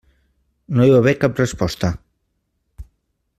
No 0.77 0.87
hi 0.87 0.93
va 0.93 1.01
haver 1.01 1.13
cap 1.25 1.43
resposta. 1.43 1.93